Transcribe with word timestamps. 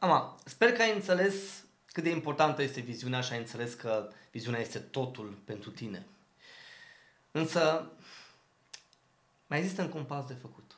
Ama, 0.00 0.36
sper 0.44 0.72
că 0.72 0.82
ai 0.82 0.94
înțeles 0.94 1.64
cât 1.86 2.02
de 2.02 2.10
importantă 2.10 2.62
este 2.62 2.80
viziunea 2.80 3.20
și 3.20 3.32
ai 3.32 3.38
înțeles 3.38 3.74
că 3.74 4.08
viziunea 4.30 4.60
este 4.60 4.78
totul 4.78 5.38
pentru 5.44 5.70
tine. 5.70 6.06
Însă, 7.30 7.90
mai 9.46 9.58
există 9.58 9.82
încă 9.82 9.98
un 9.98 10.04
pas 10.04 10.26
de 10.26 10.34
făcut. 10.34 10.74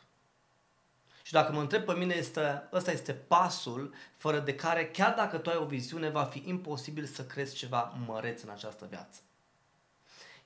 Și 1.22 1.32
dacă 1.32 1.52
mă 1.52 1.60
întreb 1.60 1.84
pe 1.84 1.92
mine, 1.92 2.14
este, 2.14 2.68
ăsta 2.72 2.90
este 2.90 3.12
pasul 3.12 3.94
fără 4.14 4.38
de 4.38 4.54
care, 4.54 4.86
chiar 4.86 5.14
dacă 5.14 5.38
tu 5.38 5.50
ai 5.50 5.56
o 5.56 5.64
viziune, 5.64 6.08
va 6.08 6.24
fi 6.24 6.42
imposibil 6.46 7.04
să 7.04 7.24
crezi 7.24 7.54
ceva 7.54 8.02
măreț 8.06 8.42
în 8.42 8.50
această 8.50 8.86
viață. 8.90 9.20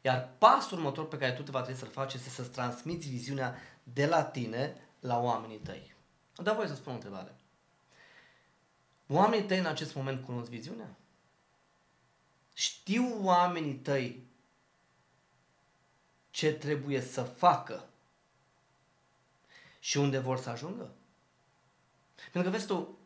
Iar 0.00 0.28
pasul 0.38 0.78
următor 0.78 1.08
pe 1.08 1.18
care 1.18 1.32
tu 1.32 1.42
te 1.42 1.50
va 1.50 1.60
trebui 1.60 1.80
să-l 1.80 1.90
faci 1.90 2.14
este 2.14 2.28
să-ți 2.28 2.50
transmiți 2.50 3.08
viziunea 3.08 3.56
de 3.82 4.06
la 4.06 4.24
tine 4.24 4.76
la 5.00 5.18
oamenii 5.18 5.58
tăi. 5.58 5.94
Da, 6.42 6.52
voi 6.52 6.68
să 6.68 6.74
spun 6.74 6.92
o 6.92 6.94
întrebare. 6.94 7.34
Oamenii 9.08 9.46
tăi 9.46 9.58
în 9.58 9.66
acest 9.66 9.94
moment 9.94 10.24
cunosc 10.24 10.50
viziunea? 10.50 10.96
Știu 12.52 13.24
oamenii 13.24 13.74
tăi 13.74 14.24
ce 16.30 16.52
trebuie 16.52 17.00
să 17.00 17.22
facă 17.22 17.88
și 19.78 19.96
unde 19.96 20.18
vor 20.18 20.38
să 20.38 20.50
ajungă? 20.50 20.90
Pentru 22.32 22.50
că 22.50 22.56
vezi 22.56 22.66
tu, 22.66 22.98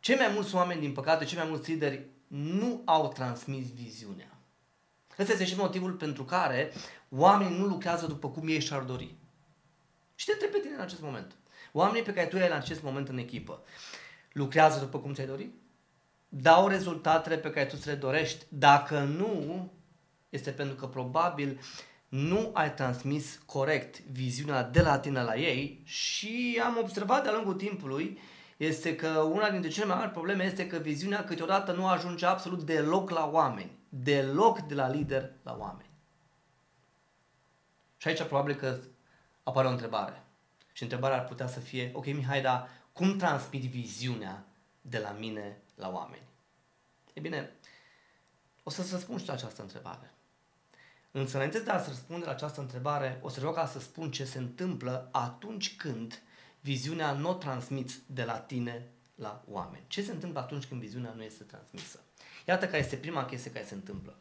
cei 0.00 0.16
mai 0.16 0.30
mulți 0.32 0.54
oameni, 0.54 0.80
din 0.80 0.92
păcate, 0.92 1.24
cei 1.24 1.38
mai 1.38 1.48
mulți 1.48 1.70
lideri 1.70 2.06
nu 2.26 2.82
au 2.84 3.08
transmis 3.08 3.72
viziunea. 3.72 4.38
Ăsta 5.18 5.32
este 5.32 5.44
și 5.44 5.56
motivul 5.56 5.92
pentru 5.92 6.24
care 6.24 6.72
oamenii 7.08 7.58
nu 7.58 7.66
lucrează 7.66 8.06
după 8.06 8.30
cum 8.30 8.48
ei 8.48 8.60
și-ar 8.60 8.82
dori. 8.82 9.14
Și 10.14 10.26
te 10.26 10.32
întreb 10.32 10.50
pe 10.50 10.58
tine 10.58 10.74
în 10.74 10.80
acest 10.80 11.00
moment. 11.00 11.34
Oamenii 11.72 12.02
pe 12.02 12.12
care 12.12 12.26
tu 12.26 12.36
ai 12.36 12.46
în 12.46 12.52
acest 12.52 12.82
moment 12.82 13.08
în 13.08 13.18
echipă, 13.18 13.62
lucrează 14.34 14.78
după 14.78 14.98
cum 14.98 15.14
ți-ai 15.14 15.26
dori? 15.26 15.50
Dau 16.28 16.68
rezultatele 16.68 17.36
pe 17.36 17.50
care 17.50 17.66
tu 17.66 17.76
ți 17.76 17.86
le 17.86 17.94
dorești? 17.94 18.44
Dacă 18.48 18.98
nu, 19.00 19.72
este 20.28 20.50
pentru 20.50 20.76
că 20.76 20.86
probabil 20.86 21.60
nu 22.08 22.50
ai 22.52 22.74
transmis 22.74 23.40
corect 23.46 24.00
viziunea 24.00 24.62
de 24.62 24.80
la 24.80 24.98
tine 24.98 25.22
la 25.22 25.36
ei 25.36 25.82
și 25.84 26.60
am 26.64 26.78
observat 26.80 27.22
de-a 27.22 27.32
lungul 27.32 27.54
timpului 27.54 28.18
este 28.56 28.96
că 28.96 29.08
una 29.08 29.50
dintre 29.50 29.70
cele 29.70 29.86
mai 29.86 29.96
mari 29.96 30.10
probleme 30.10 30.44
este 30.44 30.66
că 30.66 30.76
viziunea 30.76 31.24
câteodată 31.24 31.72
nu 31.72 31.88
ajunge 31.88 32.26
absolut 32.26 32.62
deloc 32.62 33.10
la 33.10 33.30
oameni. 33.32 33.78
Deloc 33.88 34.60
de 34.60 34.74
la 34.74 34.88
lider 34.88 35.30
la 35.42 35.56
oameni. 35.58 35.90
Și 37.96 38.08
aici 38.08 38.22
probabil 38.22 38.54
că 38.54 38.76
apare 39.42 39.66
o 39.66 39.70
întrebare. 39.70 40.22
Și 40.72 40.82
întrebarea 40.82 41.16
ar 41.16 41.24
putea 41.24 41.46
să 41.46 41.60
fie, 41.60 41.90
ok 41.94 42.06
Mihai, 42.06 42.42
dar 42.42 42.68
cum 42.94 43.16
transmit 43.16 43.62
viziunea 43.62 44.46
de 44.80 44.98
la 44.98 45.10
mine 45.10 45.62
la 45.74 45.90
oameni? 45.90 46.22
E 47.12 47.20
bine, 47.20 47.50
o 48.62 48.70
să-ți 48.70 48.92
răspund 48.92 49.20
și 49.20 49.26
la 49.26 49.32
această 49.32 49.62
întrebare. 49.62 50.14
Însă, 51.10 51.36
înainte 51.36 51.60
de 51.60 51.70
a-ți 51.70 51.88
răspunde 51.88 52.24
la 52.24 52.30
această 52.30 52.60
întrebare, 52.60 53.18
o 53.22 53.28
să 53.28 53.40
rog 53.40 53.54
ca 53.54 53.66
să 53.66 53.80
spun 53.80 54.10
ce 54.10 54.24
se 54.24 54.38
întâmplă 54.38 55.08
atunci 55.12 55.76
când 55.76 56.22
viziunea 56.60 57.12
nu 57.12 57.28
o 57.28 57.34
transmiți 57.34 58.00
de 58.06 58.24
la 58.24 58.38
tine 58.38 58.88
la 59.14 59.44
oameni. 59.48 59.84
Ce 59.86 60.02
se 60.02 60.12
întâmplă 60.12 60.40
atunci 60.40 60.64
când 60.64 60.80
viziunea 60.80 61.12
nu 61.12 61.22
este 61.22 61.44
transmisă? 61.44 62.00
Iată 62.46 62.66
care 62.66 62.78
este 62.78 62.96
prima 62.96 63.24
chestie 63.24 63.52
care 63.52 63.64
se 63.64 63.74
întâmplă. 63.74 64.18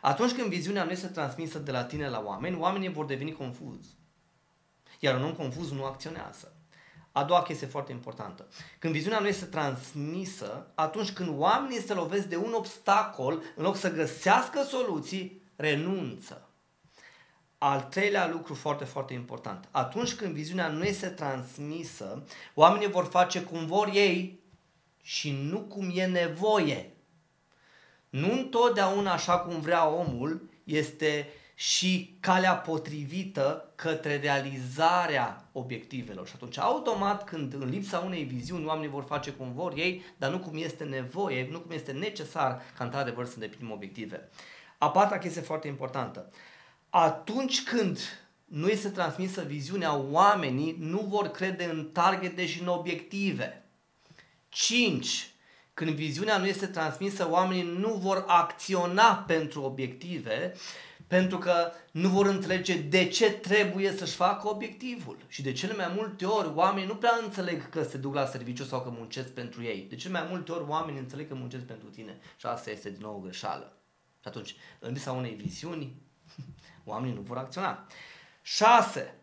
Atunci 0.00 0.32
când 0.32 0.48
viziunea 0.48 0.84
nu 0.84 0.90
este 0.90 1.06
transmisă 1.06 1.58
de 1.58 1.70
la 1.70 1.84
tine 1.84 2.08
la 2.08 2.22
oameni, 2.24 2.56
oamenii 2.56 2.92
vor 2.92 3.04
deveni 3.04 3.32
confuzi. 3.32 3.96
Iar 4.98 5.16
un 5.16 5.22
om 5.22 5.34
confuz 5.34 5.70
nu 5.70 5.84
acționează. 5.84 6.56
A 7.12 7.24
doua 7.24 7.42
chestie 7.42 7.66
foarte 7.66 7.92
importantă. 7.92 8.48
Când 8.78 8.92
viziunea 8.92 9.18
nu 9.18 9.26
este 9.26 9.44
transmisă, 9.44 10.66
atunci 10.74 11.12
când 11.12 11.38
oamenii 11.38 11.82
se 11.82 11.94
lovesc 11.94 12.26
de 12.26 12.36
un 12.36 12.52
obstacol, 12.52 13.42
în 13.56 13.64
loc 13.64 13.76
să 13.76 13.92
găsească 13.92 14.62
soluții, 14.62 15.42
renunță. 15.56 16.46
Al 17.58 17.80
treilea 17.80 18.28
lucru 18.28 18.54
foarte, 18.54 18.84
foarte 18.84 19.12
important. 19.12 19.68
Atunci 19.70 20.14
când 20.14 20.32
viziunea 20.32 20.68
nu 20.68 20.84
este 20.84 21.08
transmisă, 21.08 22.24
oamenii 22.54 22.90
vor 22.90 23.04
face 23.04 23.42
cum 23.42 23.66
vor 23.66 23.90
ei 23.92 24.40
și 25.02 25.32
nu 25.32 25.60
cum 25.60 25.90
e 25.94 26.06
nevoie. 26.06 26.96
Nu 28.08 28.32
întotdeauna 28.32 29.12
așa 29.12 29.38
cum 29.38 29.60
vrea 29.60 29.88
omul 29.88 30.50
este 30.64 31.28
și 31.54 32.16
calea 32.20 32.54
potrivită 32.54 33.72
către 33.74 34.16
realizarea 34.16 35.48
obiectivelor. 35.52 36.26
Și 36.26 36.32
atunci, 36.34 36.58
automat, 36.58 37.24
când 37.24 37.54
în 37.54 37.68
lipsa 37.68 37.98
unei 37.98 38.22
viziuni 38.22 38.64
oamenii 38.64 38.90
vor 38.90 39.04
face 39.04 39.30
cum 39.30 39.52
vor 39.52 39.72
ei, 39.76 40.04
dar 40.16 40.30
nu 40.30 40.38
cum 40.38 40.56
este 40.56 40.84
nevoie, 40.84 41.48
nu 41.50 41.60
cum 41.60 41.70
este 41.70 41.92
necesar 41.92 42.62
ca 42.76 42.84
într-adevăr 42.84 43.26
să 43.26 43.32
îndeplinim 43.34 43.72
obiective. 43.72 44.28
A 44.78 44.90
patra 44.90 45.18
chestie 45.18 45.40
foarte 45.40 45.68
importantă. 45.68 46.30
Atunci 46.90 47.62
când 47.62 47.98
nu 48.44 48.68
este 48.68 48.88
transmisă 48.88 49.42
viziunea, 49.42 49.96
oamenii 49.96 50.76
nu 50.78 51.00
vor 51.00 51.28
crede 51.28 51.64
în 51.64 51.88
targete 51.92 52.46
și 52.46 52.60
în 52.60 52.66
obiective. 52.66 53.64
5. 54.48 55.30
Când 55.74 55.90
viziunea 55.90 56.38
nu 56.38 56.46
este 56.46 56.66
transmisă, 56.66 57.28
oamenii 57.30 57.76
nu 57.78 57.94
vor 57.94 58.24
acționa 58.26 59.24
pentru 59.26 59.62
obiective, 59.62 60.54
pentru 61.12 61.38
că 61.38 61.72
nu 61.90 62.08
vor 62.08 62.26
înțelege 62.26 62.76
de 62.76 63.08
ce 63.08 63.30
trebuie 63.32 63.92
să-și 63.92 64.14
facă 64.14 64.48
obiectivul. 64.48 65.18
Și 65.28 65.42
de 65.42 65.52
cele 65.52 65.74
mai 65.74 65.92
multe 65.96 66.26
ori 66.26 66.48
oamenii 66.54 66.88
nu 66.88 66.96
prea 66.96 67.18
înțeleg 67.22 67.70
că 67.70 67.82
se 67.82 67.96
duc 67.96 68.14
la 68.14 68.26
serviciu 68.26 68.64
sau 68.64 68.82
că 68.82 68.90
muncesc 68.90 69.28
pentru 69.28 69.62
ei. 69.62 69.86
De 69.88 69.96
cele 69.96 70.18
mai 70.18 70.26
multe 70.30 70.52
ori 70.52 70.64
oamenii 70.68 71.00
înțeleg 71.00 71.28
că 71.28 71.34
muncesc 71.34 71.64
pentru 71.64 71.88
tine. 71.88 72.18
Și 72.36 72.46
asta 72.46 72.70
este 72.70 72.90
din 72.90 73.00
nou 73.00 73.14
o 73.14 73.18
greșeală. 73.18 73.76
Și 74.20 74.28
atunci, 74.28 74.54
în 74.78 74.92
lipsa 74.92 75.12
unei 75.12 75.34
viziuni, 75.34 75.96
oamenii 76.84 77.14
nu 77.14 77.20
vor 77.20 77.36
acționa. 77.36 77.86
6. 78.42 79.14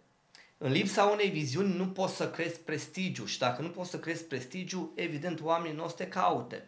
În 0.58 0.72
lipsa 0.72 1.04
unei 1.04 1.30
viziuni 1.30 1.76
nu 1.76 1.88
poți 1.88 2.16
să 2.16 2.30
crezi 2.30 2.60
prestigiu 2.60 3.26
și 3.26 3.40
dacă 3.40 3.62
nu 3.62 3.70
poți 3.70 3.90
să 3.90 4.00
crezi 4.00 4.24
prestigiu, 4.24 4.92
evident 4.96 5.42
oamenii 5.42 5.76
nu 5.76 5.84
o 5.84 5.88
să 5.88 5.96
te 5.96 6.08
caute. 6.08 6.68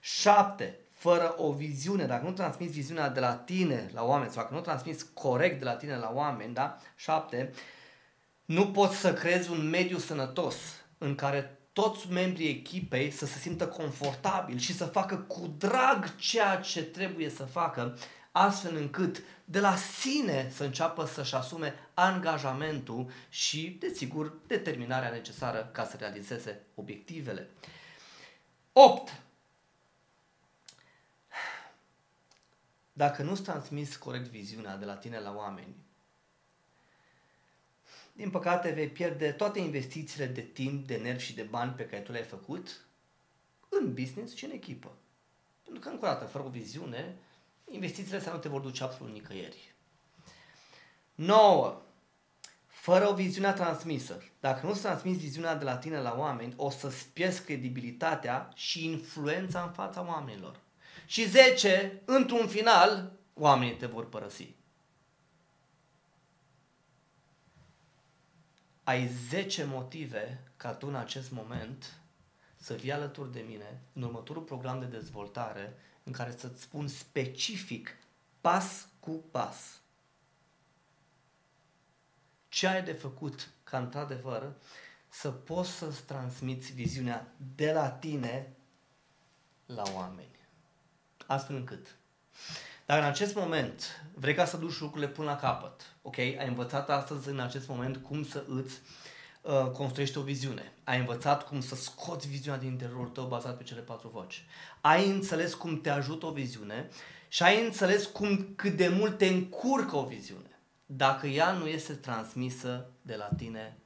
7. 0.00 0.78
Fără 1.02 1.34
o 1.36 1.52
viziune, 1.52 2.06
dacă 2.06 2.24
nu 2.24 2.32
transmiți 2.32 2.72
viziunea 2.72 3.08
de 3.08 3.20
la 3.20 3.34
tine 3.34 3.90
la 3.92 4.04
oameni 4.04 4.30
sau 4.30 4.42
dacă 4.42 4.54
nu 4.54 4.60
transmiți 4.60 5.12
corect 5.12 5.58
de 5.58 5.64
la 5.64 5.76
tine 5.76 5.96
la 5.96 6.10
oameni, 6.14 6.54
da? 6.54 6.76
7. 6.96 7.52
Nu 8.44 8.66
poți 8.66 8.96
să 8.96 9.12
crezi 9.12 9.50
un 9.50 9.68
mediu 9.68 9.98
sănătos 9.98 10.56
în 10.98 11.14
care 11.14 11.58
toți 11.72 12.10
membrii 12.10 12.48
echipei 12.48 13.10
să 13.10 13.26
se 13.26 13.38
simtă 13.38 13.66
confortabil 13.66 14.58
și 14.58 14.74
să 14.74 14.84
facă 14.84 15.16
cu 15.16 15.54
drag 15.58 16.16
ceea 16.16 16.56
ce 16.56 16.84
trebuie 16.84 17.30
să 17.30 17.44
facă, 17.44 17.98
astfel 18.32 18.76
încât 18.76 19.22
de 19.44 19.60
la 19.60 19.76
sine 19.76 20.50
să 20.54 20.64
înceapă 20.64 21.04
să-și 21.06 21.34
asume 21.34 21.74
angajamentul 21.94 23.10
și, 23.28 23.76
desigur, 23.80 24.36
determinarea 24.46 25.10
necesară 25.10 25.68
ca 25.72 25.84
să 25.84 25.96
realizeze 25.98 26.60
obiectivele. 26.74 27.50
8. 28.72 29.22
Dacă 33.02 33.22
nu-ți 33.22 33.42
transmiți 33.42 33.98
corect 33.98 34.28
viziunea 34.28 34.76
de 34.76 34.84
la 34.84 34.96
tine 34.96 35.18
la 35.18 35.34
oameni, 35.34 35.74
din 38.12 38.30
păcate 38.30 38.70
vei 38.70 38.88
pierde 38.88 39.32
toate 39.32 39.58
investițiile 39.58 40.26
de 40.26 40.40
timp, 40.40 40.86
de 40.86 40.96
nervi 40.96 41.24
și 41.24 41.34
de 41.34 41.42
bani 41.42 41.72
pe 41.72 41.86
care 41.86 42.02
tu 42.02 42.12
le-ai 42.12 42.24
făcut 42.24 42.86
în 43.68 43.94
business 43.94 44.34
și 44.34 44.44
în 44.44 44.50
echipă. 44.50 44.92
Pentru 45.62 45.82
că, 45.82 45.88
încă 45.88 46.04
o 46.04 46.08
dată, 46.08 46.24
fără 46.24 46.44
o 46.44 46.48
viziune, 46.48 47.16
investițiile 47.70 48.16
astea 48.16 48.32
nu 48.32 48.38
te 48.38 48.48
vor 48.48 48.60
duce 48.60 48.82
absolut 48.82 49.12
nicăieri. 49.12 49.74
9. 51.14 51.82
Fără 52.66 53.08
o 53.08 53.14
viziune 53.14 53.52
transmisă. 53.52 54.22
Dacă 54.40 54.66
nu-ți 54.66 54.82
transmiți 54.82 55.18
viziunea 55.18 55.54
de 55.54 55.64
la 55.64 55.76
tine 55.76 56.00
la 56.00 56.18
oameni, 56.18 56.54
o 56.56 56.70
să-ți 56.70 57.08
pierzi 57.08 57.44
credibilitatea 57.44 58.50
și 58.54 58.84
influența 58.84 59.62
în 59.62 59.72
fața 59.72 60.06
oamenilor. 60.06 60.60
Și 61.12 61.28
10. 61.28 62.02
Într-un 62.04 62.48
final, 62.48 63.12
oamenii 63.34 63.76
te 63.76 63.86
vor 63.86 64.08
părăsi. 64.08 64.54
ai 68.84 69.06
10 69.06 69.64
motive 69.64 70.52
ca 70.56 70.74
tu 70.74 70.86
în 70.86 70.94
acest 70.94 71.30
moment 71.30 72.00
să 72.56 72.74
vii 72.74 72.92
alături 72.92 73.32
de 73.32 73.40
mine 73.40 73.80
în 73.92 74.02
următorul 74.02 74.42
program 74.42 74.80
de 74.80 74.86
dezvoltare 74.86 75.74
în 76.02 76.12
care 76.12 76.34
să-ți 76.36 76.62
spun 76.62 76.88
specific, 76.88 77.96
pas 78.40 78.88
cu 79.00 79.10
pas, 79.30 79.80
ce 82.48 82.66
ai 82.66 82.82
de 82.82 82.92
făcut 82.92 83.50
ca 83.64 83.78
într-adevăr 83.78 84.52
să 85.08 85.30
poți 85.30 85.70
să-ți 85.70 86.02
transmiți 86.02 86.72
viziunea 86.72 87.34
de 87.54 87.72
la 87.72 87.90
tine 87.90 88.52
la 89.66 89.82
oameni. 89.94 90.41
Astfel 91.32 91.56
încât 91.56 91.86
dar 92.86 92.98
în 92.98 93.04
acest 93.04 93.34
moment 93.34 94.04
vrei 94.14 94.34
ca 94.34 94.44
să 94.44 94.56
duci 94.56 94.78
lucrurile 94.78 95.10
până 95.10 95.30
la 95.30 95.36
capăt. 95.36 95.96
Ok? 96.02 96.18
Ai 96.18 96.46
învățat 96.46 96.90
astăzi 96.90 97.28
în 97.28 97.40
acest 97.40 97.68
moment 97.68 97.96
cum 97.96 98.24
să 98.24 98.44
îți 98.48 98.80
uh, 99.42 99.70
construiești 99.70 100.18
o 100.18 100.22
viziune. 100.22 100.72
Ai 100.84 100.98
învățat 100.98 101.46
cum 101.46 101.60
să 101.60 101.74
scoți 101.74 102.28
viziunea 102.28 102.60
din 102.60 102.68
interiorul 102.68 103.08
tău 103.08 103.26
bazat 103.26 103.56
pe 103.56 103.62
cele 103.62 103.80
patru 103.80 104.08
voci. 104.08 104.44
Ai 104.80 105.10
înțeles 105.10 105.54
cum 105.54 105.80
te 105.80 105.90
ajută 105.90 106.26
o 106.26 106.30
viziune 106.30 106.88
și 107.28 107.42
ai 107.42 107.64
înțeles 107.64 108.06
cum 108.06 108.52
cât 108.56 108.76
de 108.76 108.88
mult 108.88 109.18
te 109.18 109.26
încurcă 109.26 109.96
o 109.96 110.04
viziune 110.04 110.58
dacă 110.86 111.26
ea 111.26 111.52
nu 111.52 111.66
este 111.66 111.92
transmisă 111.92 112.90
de 113.02 113.14
la 113.14 113.28
tine 113.36 113.78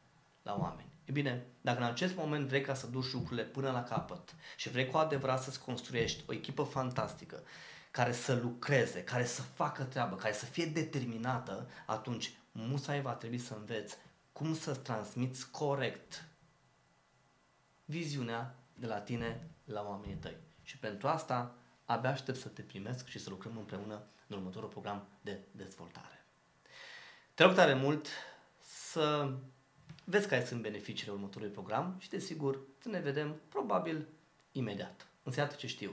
la 0.43 0.57
oameni. 0.61 0.89
E 1.05 1.13
bine, 1.13 1.47
dacă 1.67 1.79
în 1.79 1.87
acest 1.87 2.17
moment 2.17 2.47
vrei 2.47 2.61
ca 2.61 2.75
să 2.75 2.87
duci 2.87 3.13
lucrurile 3.13 3.47
până 3.47 3.71
la 3.71 3.83
capăt 3.83 4.35
și 4.57 4.69
vrei 4.69 4.87
cu 4.87 4.97
adevărat 4.97 5.43
să-ți 5.43 5.61
construiești 5.61 6.25
o 6.27 6.33
echipă 6.33 6.63
fantastică 6.63 7.43
care 7.91 8.13
să 8.13 8.35
lucreze, 8.35 9.05
care 9.05 9.25
să 9.25 9.43
facă 9.43 9.83
treabă, 9.85 10.17
care 10.17 10.35
să 10.35 10.45
fie 10.45 10.67
determinată, 10.67 11.69
atunci 11.87 12.37
musai 12.53 13.01
va 13.01 13.13
trebui 13.13 13.39
să 13.39 13.55
înveți 13.55 13.97
cum 14.33 14.55
să 14.55 14.75
transmiți 14.75 15.51
corect 15.51 16.25
viziunea 17.85 18.55
de 18.75 18.87
la 18.87 18.99
tine 18.99 19.51
la 19.65 19.83
oamenii 19.83 20.17
tăi. 20.17 20.37
Și 20.63 20.79
pentru 20.79 21.09
asta 21.09 21.55
abia 21.85 22.11
aștept 22.11 22.39
să 22.39 22.49
te 22.49 22.63
primesc 22.63 23.07
și 23.07 23.19
să 23.19 23.31
lucrăm 23.31 23.57
împreună 23.57 24.03
în 24.27 24.37
următorul 24.37 24.69
program 24.69 25.09
de 25.21 25.39
dezvoltare. 25.51 26.25
Te 27.35 27.43
rog 27.43 27.55
tare 27.55 27.75
mult 27.75 28.07
să 28.59 29.35
vezi 30.09 30.29
care 30.29 30.45
sunt 30.45 30.63
beneficiile 30.63 31.13
următorului 31.13 31.53
program 31.53 31.97
și, 31.99 32.09
desigur, 32.09 32.61
să 32.79 32.89
ne 32.89 32.99
vedem 32.99 33.41
probabil 33.49 34.07
imediat. 34.53 35.07
Însă 35.23 35.41
iată 35.41 35.55
ce 35.55 35.67
știu. 35.67 35.91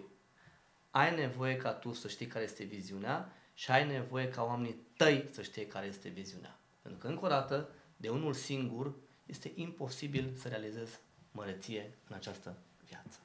Ai 0.92 1.16
nevoie 1.16 1.58
ca 1.58 1.72
tu 1.72 1.94
să 1.94 2.08
știi 2.08 2.28
care 2.28 2.44
este 2.44 2.64
viziunea 2.64 3.34
și 3.54 3.72
ai 3.72 3.88
nevoie 3.88 4.30
ca 4.30 4.44
oamenii 4.44 4.78
tăi 4.98 5.30
să 5.32 5.42
știe 5.42 5.68
care 5.68 5.86
este 5.86 6.10
viziunea. 6.10 6.60
Pentru 6.82 7.00
că, 7.00 7.08
încă 7.08 7.26
o 7.26 7.28
dată, 7.28 7.70
de 7.98 8.10
unul 8.10 8.34
singur 8.34 8.94
este 9.26 9.52
imposibil 9.56 10.34
să 10.36 10.48
realizezi 10.48 11.00
măreție 11.32 11.92
în 12.08 12.16
această 12.16 12.58
viață. 12.86 13.20